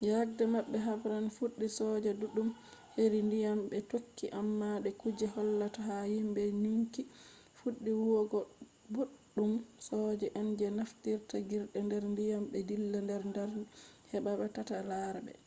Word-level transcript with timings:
yake 0.09 0.43
habre 0.85 1.09
man 1.13 1.29
fuɗɗi 1.37 1.67
soja 1.77 2.11
ɗuɗɗum 2.19 2.49
heri 2.95 3.19
ndiyam 3.27 3.59
ɓe 3.69 3.77
tokki 3.91 4.25
amma 4.39 4.67
de 4.83 4.89
kuje 5.01 5.25
hollata 5.35 5.79
ha 5.87 5.95
himɓe 6.15 6.41
nyukki 6.63 7.01
fuɗɗi 7.59 7.91
huwugo 7.99 8.39
boɗɗum 8.93 9.51
soja 9.87 10.27
en 10.39 10.47
je 10.57 10.65
naftirta 10.77 11.35
jirgi 11.49 11.79
nder 11.85 12.03
ndiyam 12.13 12.43
ɓe 12.51 12.59
dilla 12.67 12.99
nder 13.01 13.21
nder 13.31 13.49
heɓa 14.11 14.45
taɓe 14.55 14.77
lara 14.89 15.19
ɓe 15.25 15.33